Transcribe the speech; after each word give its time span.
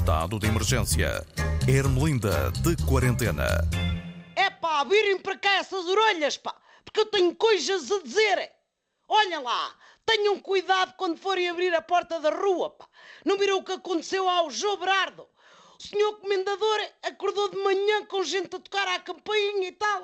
Estado 0.00 0.38
de 0.38 0.46
emergência. 0.46 1.26
Ermelinda 1.68 2.50
de 2.62 2.74
quarentena. 2.86 3.68
É 4.34 4.48
pá, 4.48 4.82
virem 4.82 5.18
para 5.18 5.36
cá 5.36 5.56
essas 5.56 5.84
orelhas, 5.84 6.38
pá, 6.38 6.56
porque 6.82 7.00
eu 7.00 7.06
tenho 7.06 7.34
coisas 7.34 7.92
a 7.92 8.02
dizer. 8.02 8.50
Olhem 9.06 9.42
lá, 9.42 9.76
tenham 10.06 10.40
cuidado 10.40 10.94
quando 10.96 11.18
forem 11.18 11.50
abrir 11.50 11.74
a 11.74 11.82
porta 11.82 12.18
da 12.18 12.30
rua, 12.30 12.70
pá. 12.70 12.88
Não 13.26 13.36
viram 13.36 13.58
o 13.58 13.62
que 13.62 13.72
aconteceu 13.72 14.26
ao 14.26 14.50
João 14.50 14.78
Berardo? 14.78 15.28
O 15.78 15.82
senhor 15.82 16.14
comendador 16.14 16.80
acordou 17.02 17.50
de 17.50 17.58
manhã 17.58 18.06
com 18.06 18.24
gente 18.24 18.56
a 18.56 18.58
tocar 18.58 18.88
à 18.88 19.00
campainha 19.00 19.68
e 19.68 19.72
tal. 19.72 20.02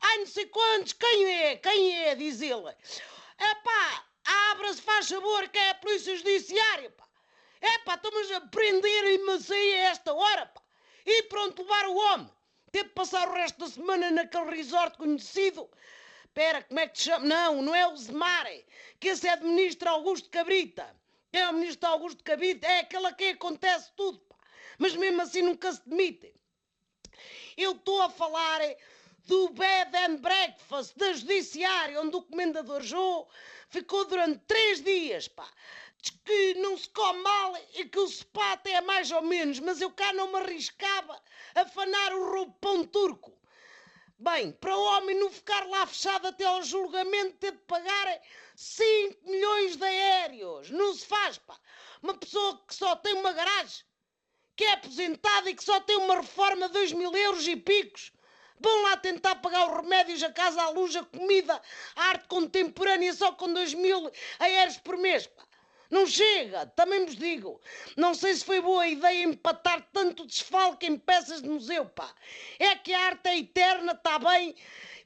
Ai, 0.00 0.18
não 0.18 0.26
sei 0.26 0.46
quantos, 0.46 0.92
quem 0.92 1.26
é? 1.26 1.56
Quem 1.56 2.04
é? 2.04 2.14
Diz 2.14 2.40
ele. 2.40 2.68
É 2.68 3.54
pá, 3.56 4.04
abra-se, 4.52 4.80
faz 4.80 5.08
favor, 5.08 5.48
que 5.48 5.58
é 5.58 5.70
a 5.70 5.74
polícia 5.74 6.16
judiciária, 6.16 6.90
pá. 6.90 7.03
É 7.64 7.78
pá, 7.78 7.94
estamos 7.94 8.30
a 8.32 8.42
prenderem-me 8.42 9.30
assim 9.32 9.72
a 9.74 9.90
esta 9.90 10.12
hora, 10.12 10.44
pá. 10.44 10.60
E 11.06 11.22
pronto, 11.24 11.62
levar 11.62 11.86
o 11.86 11.96
homem. 11.96 12.30
Teve 12.70 12.88
de 12.88 12.94
passar 12.94 13.26
o 13.26 13.32
resto 13.32 13.58
da 13.58 13.68
semana 13.68 14.10
naquele 14.10 14.50
resort 14.54 14.98
conhecido. 14.98 15.70
Espera, 16.26 16.62
como 16.62 16.80
é 16.80 16.86
que 16.86 16.94
te 16.94 17.04
chama? 17.04 17.24
Não, 17.24 17.62
não 17.62 17.74
é 17.74 17.86
o 17.86 17.96
Zemare, 17.96 18.66
que 19.00 19.08
esse 19.08 19.26
é 19.26 19.36
do 19.36 19.46
ministro 19.46 19.88
Augusto 19.88 20.28
Cabrita. 20.28 20.94
É 21.32 21.48
o 21.48 21.54
ministro 21.54 21.88
Augusto 21.88 22.22
Cabrita? 22.22 22.66
É 22.66 22.80
aquele 22.80 23.06
a 23.06 23.12
quem 23.12 23.30
acontece 23.30 23.90
tudo, 23.96 24.18
pá. 24.18 24.36
Mas 24.76 24.94
mesmo 24.94 25.22
assim 25.22 25.40
nunca 25.40 25.72
se 25.72 25.88
demite. 25.88 26.34
Eu 27.56 27.72
estou 27.72 28.02
a 28.02 28.10
falar 28.10 28.60
é, 28.60 28.76
do 29.26 29.48
bed 29.50 29.96
and 29.96 30.16
breakfast 30.16 30.94
da 30.98 31.14
judiciária, 31.14 31.98
onde 32.00 32.16
o 32.16 32.22
comendador 32.22 32.82
João 32.82 33.26
ficou 33.70 34.04
durante 34.04 34.38
três 34.46 34.82
dias, 34.82 35.28
pá. 35.28 35.48
Que 36.24 36.54
não 36.54 36.76
se 36.76 36.88
come 36.90 37.22
mal 37.22 37.56
e 37.74 37.84
que 37.84 37.98
o 37.98 38.04
spot 38.04 38.66
é 38.66 38.80
mais 38.80 39.10
ou 39.10 39.22
menos, 39.22 39.58
mas 39.60 39.80
eu 39.80 39.90
cá 39.90 40.12
não 40.12 40.28
me 40.28 40.38
arriscava 40.38 41.20
a 41.54 41.64
fanar 41.66 42.12
o 42.14 42.30
roupão 42.32 42.84
turco. 42.84 43.32
Bem, 44.18 44.52
para 44.52 44.76
o 44.76 44.82
homem 44.82 45.18
não 45.18 45.30
ficar 45.30 45.66
lá 45.66 45.86
fechado 45.86 46.26
até 46.28 46.44
ao 46.44 46.62
julgamento, 46.62 47.36
ter 47.38 47.52
de 47.52 47.58
pagar 47.58 48.20
5 48.54 49.28
milhões 49.28 49.76
de 49.76 49.84
aéreos. 49.84 50.70
Não 50.70 50.94
se 50.94 51.04
faz, 51.04 51.38
pá. 51.38 51.58
Uma 52.02 52.14
pessoa 52.14 52.62
que 52.66 52.74
só 52.74 52.96
tem 52.96 53.14
uma 53.14 53.32
garagem, 53.32 53.84
que 54.56 54.64
é 54.64 54.72
aposentada 54.72 55.50
e 55.50 55.54
que 55.54 55.64
só 55.64 55.80
tem 55.80 55.96
uma 55.96 56.16
reforma 56.16 56.68
de 56.68 56.74
2 56.74 56.92
mil 56.92 57.14
euros 57.14 57.46
e 57.48 57.56
picos. 57.56 58.12
Vão 58.60 58.82
lá 58.82 58.96
tentar 58.96 59.36
pagar 59.36 59.68
os 59.68 59.76
remédios, 59.76 60.22
a 60.22 60.32
casa, 60.32 60.62
a 60.62 60.70
luz, 60.70 60.94
a 60.94 61.04
comida, 61.04 61.60
a 61.96 62.04
arte 62.04 62.28
contemporânea 62.28 63.12
só 63.12 63.32
com 63.32 63.52
2 63.52 63.74
mil 63.74 64.10
aéreos 64.38 64.78
por 64.78 64.96
mês, 64.96 65.26
pá. 65.26 65.44
Não 65.94 66.08
chega, 66.08 66.66
também 66.66 67.04
vos 67.04 67.14
digo. 67.14 67.60
Não 67.96 68.14
sei 68.14 68.34
se 68.34 68.44
foi 68.44 68.60
boa 68.60 68.84
ideia 68.84 69.22
empatar 69.22 69.80
tanto 69.92 70.26
desfalque 70.26 70.86
em 70.86 70.98
peças 70.98 71.40
de 71.40 71.48
museu, 71.48 71.86
pá. 71.86 72.12
É 72.58 72.74
que 72.74 72.92
a 72.92 73.00
arte 73.00 73.28
é 73.28 73.38
eterna, 73.38 73.92
está 73.92 74.18
bem, 74.18 74.56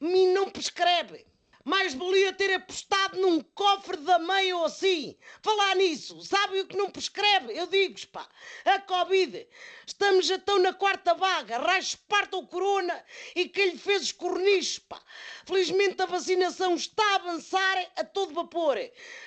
e 0.00 0.26
não 0.28 0.48
prescreve. 0.48 1.26
Mais 1.68 1.92
valia 1.92 2.32
ter 2.32 2.54
apostado 2.54 3.20
num 3.20 3.42
cofre 3.42 3.98
da 3.98 4.18
mãe 4.18 4.50
ou 4.54 4.64
assim. 4.64 5.14
Falar 5.42 5.76
nisso, 5.76 6.18
sabe 6.22 6.60
o 6.60 6.66
que 6.66 6.74
não 6.74 6.90
prescreve? 6.90 7.54
Eu 7.54 7.66
digo-vos, 7.66 8.06
pá, 8.06 8.26
a 8.64 8.80
Covid. 8.80 9.46
Estamos 9.86 10.24
já 10.24 10.38
tão 10.38 10.60
na 10.60 10.72
quarta 10.72 11.12
vaga, 11.12 11.58
raio 11.58 11.84
parta 12.08 12.38
o 12.38 12.46
corona 12.46 13.04
e 13.36 13.50
quem 13.50 13.72
lhe 13.72 13.78
fez 13.78 14.04
os 14.04 14.12
cornichos, 14.12 14.78
pá. 14.78 14.98
Felizmente 15.44 16.00
a 16.00 16.06
vacinação 16.06 16.74
está 16.74 17.04
a 17.04 17.16
avançar 17.16 17.92
a 17.96 18.04
todo 18.04 18.32
vapor. 18.32 18.78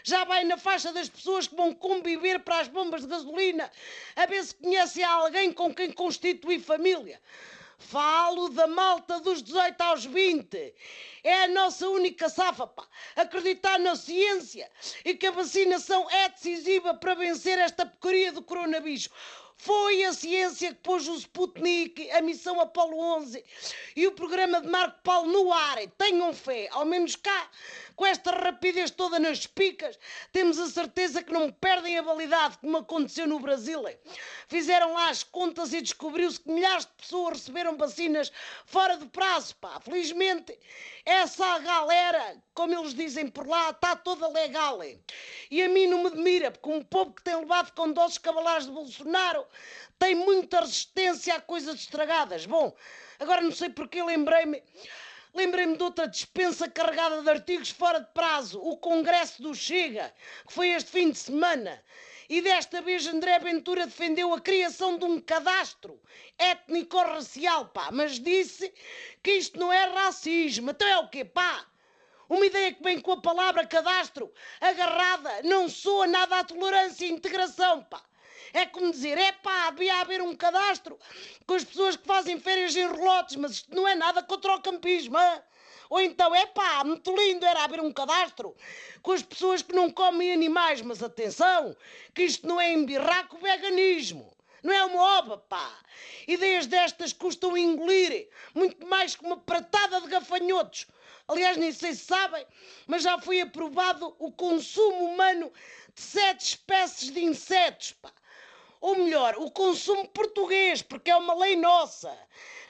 Já 0.03 0.23
vai 0.23 0.44
na 0.44 0.58
faixa 0.58 0.92
das 0.92 1.09
pessoas 1.09 1.47
que 1.47 1.56
vão 1.56 1.75
conviver 1.75 2.39
para 2.39 2.62
as 2.62 2.67
bombas 2.67 3.02
de 3.02 3.08
gasolina, 3.08 3.72
a 4.16 4.25
ver 4.25 4.44
se 4.44 4.56
conhece 4.56 5.03
alguém 5.03 5.53
com 5.53 5.72
quem 5.72 5.91
constituir 5.91 6.59
família. 6.59 7.22
Falo 7.81 8.47
da 8.50 8.68
malta 8.68 9.19
dos 9.19 9.42
18 9.42 9.81
aos 9.81 10.06
20. 10.06 10.74
É 11.24 11.44
a 11.44 11.47
nossa 11.47 11.90
única 11.90 12.30
safa, 12.30 12.68
pá. 12.68 12.88
Acreditar 13.16 13.80
na 13.80 13.96
ciência 13.96 14.72
e 15.03 15.16
que 15.16 15.28
a 15.28 15.31
vacinação 15.31 16.09
é 16.09 16.30
decisiva 16.30 16.94
para 16.94 17.16
vencer 17.16 17.58
esta 17.59 17.86
porcaria 17.86 18.31
do 18.31 18.41
coronavírus. 18.41 19.09
Foi 19.63 20.03
a 20.05 20.11
ciência 20.11 20.73
que 20.73 20.81
pôs 20.81 21.07
o 21.07 21.13
Sputnik, 21.13 22.09
a 22.09 22.19
missão 22.19 22.59
Apolo 22.59 22.97
11 22.97 23.45
e 23.95 24.07
o 24.07 24.11
programa 24.11 24.59
de 24.59 24.67
Marco 24.67 24.99
Paulo 25.03 25.31
no 25.31 25.53
ar. 25.53 25.77
Tenham 25.99 26.33
fé, 26.33 26.67
ao 26.72 26.83
menos 26.83 27.16
cá, 27.16 27.47
com 27.95 28.03
esta 28.03 28.31
rapidez 28.31 28.89
toda 28.89 29.19
nas 29.19 29.45
picas, 29.45 29.99
temos 30.31 30.57
a 30.57 30.67
certeza 30.67 31.22
que 31.22 31.31
não 31.31 31.51
perdem 31.51 31.95
a 31.95 32.01
validade, 32.01 32.57
como 32.57 32.77
aconteceu 32.77 33.27
no 33.27 33.39
Brasil. 33.39 33.83
Fizeram 34.47 34.94
lá 34.94 35.11
as 35.11 35.22
contas 35.22 35.72
e 35.73 35.81
descobriu-se 35.81 36.39
que 36.39 36.51
milhares 36.51 36.85
de 36.88 36.93
pessoas 36.93 37.38
receberam 37.38 37.78
vacinas 37.78 38.31
fora 38.66 38.97
do 38.97 39.07
prazo, 39.09 39.55
pá. 39.57 39.79
Felizmente, 39.81 40.57
essa 41.05 41.59
galera, 41.59 42.41
como 42.55 42.73
eles 42.73 42.95
dizem 42.95 43.28
por 43.28 43.47
lá, 43.47 43.69
está 43.69 43.95
toda 43.95 44.28
legal. 44.28 44.79
E 45.51 45.62
a 45.62 45.67
mim 45.67 45.85
não 45.85 46.03
me 46.03 46.07
admira, 46.07 46.50
porque 46.50 46.69
um 46.69 46.81
povo 46.81 47.13
que 47.13 47.22
tem 47.22 47.35
levado 47.35 47.73
com 47.73 47.91
doses 47.91 48.17
cavalares 48.17 48.67
de 48.67 48.72
Bolsonaro 48.72 49.45
tem 50.00 50.16
muita 50.16 50.62
resistência 50.62 51.35
a 51.35 51.41
coisas 51.41 51.75
estragadas. 51.75 52.45
Bom, 52.45 52.73
agora 53.19 53.41
não 53.41 53.51
sei 53.51 53.69
porque 53.69 54.01
lembrei-me. 54.01 54.63
Lembrei-me 55.34 55.75
de 55.75 55.84
outra 55.84 56.07
dispensa 56.07 56.69
carregada 56.69 57.22
de 57.22 57.29
artigos 57.29 57.69
fora 57.69 58.00
de 58.00 58.11
prazo, 58.13 58.61
o 58.61 58.78
Congresso 58.78 59.41
do 59.41 59.53
Chega, 59.53 60.13
que 60.47 60.53
foi 60.53 60.69
este 60.69 60.90
fim 60.90 61.11
de 61.11 61.17
semana. 61.17 61.84
E 62.29 62.41
desta 62.41 62.81
vez 62.81 63.06
André 63.06 63.38
Ventura 63.40 63.85
defendeu 63.85 64.34
a 64.34 64.40
criação 64.40 64.97
de 64.97 65.03
um 65.03 65.19
cadastro 65.19 66.01
étnico-racial, 66.38 67.67
pá, 67.67 67.90
mas 67.91 68.19
disse 68.19 68.73
que 69.22 69.31
isto 69.31 69.59
não 69.59 69.72
é 69.72 69.85
racismo. 69.85 70.72
Então 70.72 70.88
é 70.88 70.97
o 71.00 71.09
quê, 71.09 71.25
pá? 71.25 71.66
Uma 72.31 72.46
ideia 72.46 72.72
que 72.72 72.81
vem 72.81 72.97
com 72.97 73.12
a 73.12 73.22
palavra 73.22 73.68
cadastro 73.68 74.31
agarrada 74.62 75.42
não 75.44 75.68
soa 75.68 76.08
nada 76.08 76.40
à 76.40 76.44
tolerância 76.46 77.06
e 77.06 77.12
integração, 77.12 77.84
pá. 77.84 78.02
É 78.53 78.66
como 78.66 78.90
dizer, 78.90 79.18
é 79.18 79.34
pá, 79.34 79.68
havia 79.68 80.00
haver 80.00 80.22
um 80.22 80.34
cadastro 80.34 80.97
com 81.46 81.56
as 81.56 81.66
pessoas 81.66 81.97
que 81.97 82.08
fazem 82.08 82.40
férias 82.40 82.74
em 82.74 82.90
relotes, 82.90 83.36
mas 83.36 83.52
isto 83.52 83.75
não 83.75 83.86
é 83.86 83.96
nada 83.96 84.24
contra 84.24 84.56
o 84.56 84.62
campismo, 84.62 85.20
hein? 85.20 85.41
Ou 85.90 86.00
então, 86.00 86.34
é 86.34 86.46
pá, 86.46 86.86
muito 86.86 87.14
lindo 87.14 87.46
era 87.46 87.66
haver 87.66 87.81
um 87.81 87.91
cadastro 87.91 88.56
com 89.02 89.12
as 89.12 89.22
pessoas 89.22 89.62
que 89.62 89.75
não 89.75 89.91
comem 89.91 90.31
animais, 90.31 90.81
mas 90.81 91.03
atenção, 91.03 91.75
que 92.16 92.24
isto 92.24 92.47
não 92.47 92.62
é 92.62 92.72
embirrar 92.72 93.28
com 93.28 93.36
o 93.36 93.41
veganismo. 93.41 94.31
Não 94.64 94.72
é 94.72 94.86
uma 94.86 95.20
obra, 95.20 95.38
pá. 95.38 95.80
Ideias 96.25 96.66
destas 96.66 97.12
custam 97.12 97.58
engolir 97.58 98.30
muito 98.53 98.88
mais 98.88 99.18
que 99.18 99.25
uma 99.25 99.36
pratada 99.36 100.00
de 100.00 100.08
gafanhotos. 100.08 100.88
Aliás, 101.31 101.56
nem 101.58 101.72
sei 101.72 101.94
se 101.94 102.06
sabem, 102.06 102.46
mas 102.88 103.03
já 103.03 103.18
foi 103.19 103.40
aprovado 103.40 104.14
o 104.19 104.31
consumo 104.31 105.06
humano 105.06 105.52
de 105.96 106.02
sete 106.02 106.42
espécies 106.42 107.12
de 107.12 107.24
insetos, 107.24 107.94
pá 107.94 108.12
ou 108.81 108.96
melhor, 108.96 109.36
o 109.38 109.52
consumo 109.52 110.08
português, 110.09 110.81
porque 110.81 111.12
é 111.12 111.16
uma 111.16 111.36
lei 111.36 111.56
nossa. 111.56 112.12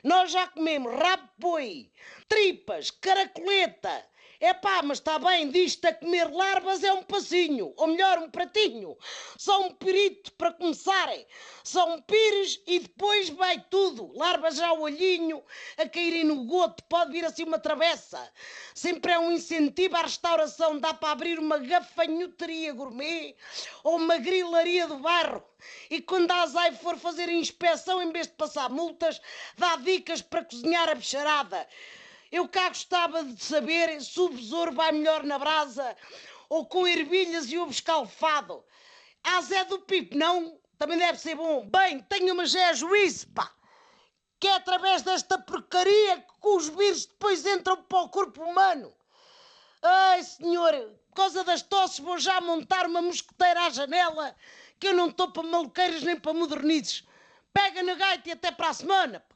Nós 0.03 0.31
já 0.31 0.45
comemos 0.45 0.93
rabo 0.93 1.29
boi, 1.37 1.89
tripas, 2.27 2.91
caracoleta. 2.91 4.05
É 4.43 4.55
pá, 4.55 4.81
mas 4.81 4.97
está 4.97 5.19
bem, 5.19 5.51
disto 5.51 5.85
a 5.85 5.93
comer 5.93 6.27
larvas 6.31 6.83
é 6.83 6.91
um 6.91 7.03
passinho, 7.03 7.75
ou 7.77 7.85
melhor, 7.85 8.17
um 8.17 8.27
pratinho. 8.27 8.97
Só 9.37 9.61
um 9.61 9.69
pirito 9.69 10.31
para 10.33 10.51
começarem. 10.51 11.27
São 11.63 11.93
um 11.93 12.01
pires 12.01 12.59
e 12.65 12.79
depois 12.79 13.29
vai 13.29 13.63
tudo. 13.69 14.11
Larvas 14.17 14.55
já 14.55 14.69
ao 14.69 14.81
olhinho, 14.81 15.43
a 15.77 15.87
caírem 15.87 16.23
no 16.23 16.43
goto, 16.45 16.83
pode 16.89 17.11
vir 17.11 17.23
assim 17.23 17.43
uma 17.43 17.59
travessa. 17.59 18.31
Sempre 18.73 19.11
é 19.11 19.19
um 19.19 19.31
incentivo 19.31 19.95
à 19.95 20.01
restauração. 20.01 20.79
Dá 20.79 20.91
para 20.91 21.11
abrir 21.11 21.37
uma 21.37 21.59
gafanhoteria 21.59 22.73
gourmet 22.73 23.35
ou 23.83 23.97
uma 23.97 24.17
grilaria 24.17 24.87
do 24.87 24.97
barro. 24.97 25.43
E 25.87 26.01
quando 26.01 26.31
a 26.31 26.41
ASAI 26.41 26.71
for 26.77 26.97
fazer 26.97 27.29
inspeção, 27.29 28.01
em 28.01 28.11
vez 28.11 28.25
de 28.25 28.33
passar 28.33 28.71
multas, 28.71 29.21
dá 29.55 29.75
dicas 29.75 30.19
para 30.19 30.43
cozinhar 30.43 30.89
a 30.89 30.95
bicharada. 30.95 31.67
Eu 32.31 32.47
cá 32.47 32.69
gostava 32.69 33.25
de 33.25 33.43
saber 33.43 34.01
se 34.01 34.17
o 34.19 34.29
besouro 34.29 34.71
vai 34.71 34.93
melhor 34.93 35.23
na 35.23 35.37
brasa 35.37 35.97
ou 36.47 36.65
com 36.65 36.87
ervilhas 36.87 37.51
e 37.51 37.57
ovo 37.57 37.71
escalfado. 37.71 38.63
A 39.21 39.41
Zé 39.41 39.65
do 39.65 39.79
Pipo, 39.79 40.17
não? 40.17 40.57
Também 40.79 40.97
deve 40.97 41.19
ser 41.19 41.35
bom. 41.35 41.67
Bem, 41.69 41.99
tenho 42.03 42.33
uma 42.33 42.45
já 42.45 42.71
juízo, 42.71 43.27
pá. 43.33 43.51
Que 44.39 44.47
é 44.47 44.55
através 44.55 45.01
desta 45.01 45.37
porcaria 45.37 46.19
que 46.19 46.47
os 46.47 46.69
vírus 46.69 47.05
depois 47.05 47.45
entram 47.45 47.83
para 47.83 47.99
o 47.99 48.09
corpo 48.09 48.41
humano. 48.43 48.95
Ai, 49.81 50.23
senhor, 50.23 50.73
por 51.09 51.15
causa 51.15 51.43
das 51.43 51.61
tosses 51.61 51.99
vou 51.99 52.17
já 52.17 52.39
montar 52.39 52.85
uma 52.85 53.01
mosqueteira 53.01 53.65
à 53.65 53.69
janela 53.69 54.33
que 54.79 54.87
eu 54.87 54.93
não 54.93 55.09
estou 55.09 55.29
para 55.31 55.43
maluqueiras 55.43 56.01
nem 56.01 56.17
para 56.17 56.33
modernizes. 56.33 57.03
Pega 57.53 57.83
na 57.83 57.93
gaita 57.95 58.29
e 58.29 58.31
até 58.31 58.51
para 58.51 58.69
a 58.69 58.73
semana, 58.73 59.19
pá. 59.19 59.35